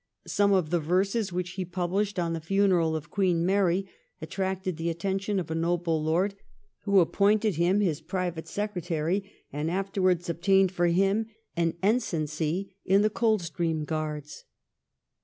Some 0.25 0.51
of 0.51 0.71
the 0.71 0.79
verses 0.79 1.31
which 1.31 1.51
he 1.51 1.63
published 1.63 2.17
on 2.17 2.33
the 2.33 2.39
funeral 2.41 2.95
of 2.95 3.11
Queen 3.11 3.45
Mary 3.45 3.87
attracted 4.19 4.77
the 4.77 4.89
attention 4.89 5.39
of 5.39 5.51
a 5.51 5.53
noble 5.53 6.03
lord 6.03 6.33
who 6.85 6.99
appointed 7.01 7.57
him 7.57 7.81
his 7.81 8.01
private 8.01 8.47
secretary 8.47 9.31
and 9.53 9.69
afterwards 9.69 10.27
obtained 10.27 10.71
for 10.71 10.87
him 10.87 11.27
an 11.55 11.73
ensigncy 11.83 12.73
in 12.83 13.03
the 13.03 13.11
Coldstream 13.11 13.85
Guards. 13.85 14.45